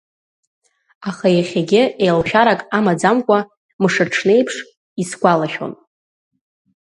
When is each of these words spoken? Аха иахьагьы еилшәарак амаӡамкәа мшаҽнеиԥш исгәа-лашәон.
Аха 1.09 1.27
иахьагьы 1.35 1.81
еилшәарак 2.05 2.61
амаӡамкәа 2.77 3.39
мшаҽнеиԥш 3.83 4.55
исгәа-лашәон. 5.01 5.73